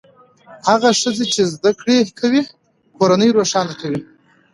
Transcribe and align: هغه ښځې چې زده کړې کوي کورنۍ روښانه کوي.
هغه 0.69 0.89
ښځې 1.01 1.25
چې 1.33 1.41
زده 1.53 1.71
کړې 1.79 1.97
کوي 2.19 2.41
کورنۍ 2.97 3.29
روښانه 3.37 3.73
کوي. 3.81 4.01